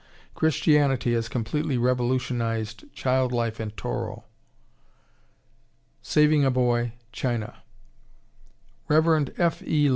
Christianity 0.33 1.13
has 1.13 1.29
completely 1.29 1.77
revolutionized 1.77 2.91
child 2.91 3.31
life 3.31 3.59
in 3.59 3.69
Toro. 3.69 4.23
SAVING 6.01 6.43
A 6.43 6.49
BOY, 6.49 6.93
CHINA 7.11 7.61
Rev. 8.87 9.29
F. 9.39 9.61
E. 9.61 9.89